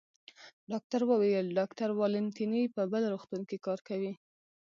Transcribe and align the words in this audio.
ډاکټر 0.71 1.01
وویل: 1.05 1.47
ډاکټر 1.57 1.89
والنتیني 1.99 2.63
په 2.75 2.81
بل 2.91 3.03
روغتون 3.13 3.41
کې 3.49 3.57
کار 3.65 3.79
کوي. 3.87 4.13